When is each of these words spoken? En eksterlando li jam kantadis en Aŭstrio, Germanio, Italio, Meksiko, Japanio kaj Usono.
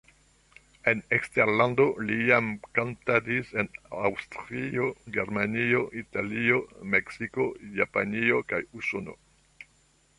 En 0.91 1.01
eksterlando 1.15 1.85
li 2.05 2.15
jam 2.29 2.47
kantadis 2.79 3.51
en 3.63 3.69
Aŭstrio, 4.09 4.89
Germanio, 5.19 5.83
Italio, 6.05 6.59
Meksiko, 6.95 7.47
Japanio 7.83 8.41
kaj 8.53 8.63
Usono. 8.81 9.17